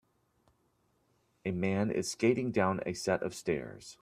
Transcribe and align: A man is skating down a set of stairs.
A 1.45 1.51
man 1.51 1.91
is 1.91 2.09
skating 2.09 2.51
down 2.51 2.81
a 2.87 2.93
set 2.93 3.21
of 3.21 3.35
stairs. 3.35 3.99